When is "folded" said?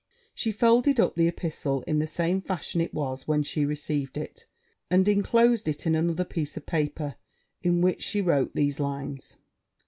0.51-0.99